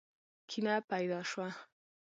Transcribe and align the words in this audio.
کینه 0.49 0.75
پیدا 0.89 1.21
شوه. 1.31 1.47